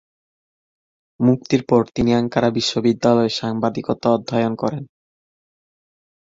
মুক্তির 1.19 1.61
পর 1.65 1.81
তিনি 1.95 2.11
আঙ্কারা 2.15 2.49
বিশ্ববিদ্যালয়ে 2.57 3.31
সাংবাদিকতা 3.39 4.07
অধ্যয়ন 4.09 4.53
করেন। 4.55 4.83